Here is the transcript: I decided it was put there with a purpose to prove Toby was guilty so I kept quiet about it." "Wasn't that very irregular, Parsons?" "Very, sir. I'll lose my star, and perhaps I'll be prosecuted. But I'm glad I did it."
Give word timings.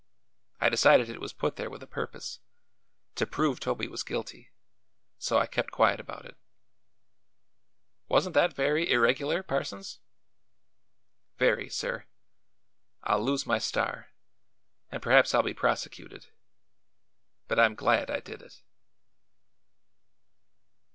I 0.59 0.67
decided 0.67 1.09
it 1.11 1.21
was 1.21 1.31
put 1.31 1.57
there 1.57 1.69
with 1.69 1.83
a 1.83 1.85
purpose 1.85 2.39
to 3.13 3.27
prove 3.27 3.59
Toby 3.59 3.87
was 3.87 4.01
guilty 4.01 4.49
so 5.19 5.37
I 5.37 5.45
kept 5.45 5.69
quiet 5.69 5.99
about 5.99 6.25
it." 6.25 6.37
"Wasn't 8.09 8.33
that 8.33 8.55
very 8.55 8.89
irregular, 8.89 9.43
Parsons?" 9.43 9.99
"Very, 11.37 11.69
sir. 11.69 12.07
I'll 13.03 13.23
lose 13.23 13.45
my 13.45 13.59
star, 13.59 14.09
and 14.91 15.03
perhaps 15.03 15.35
I'll 15.35 15.43
be 15.43 15.53
prosecuted. 15.53 16.25
But 17.47 17.59
I'm 17.59 17.75
glad 17.75 18.09
I 18.09 18.21
did 18.21 18.41
it." 18.41 18.63